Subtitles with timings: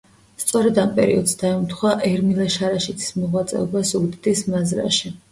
[0.43, 5.13] სწორედ ამ პერიოდს დაემთხვა ერმილე შარაშიძის მოღვაწეობა ზუგდიდის მაზრაში.